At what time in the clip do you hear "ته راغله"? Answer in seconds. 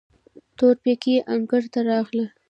1.73-2.25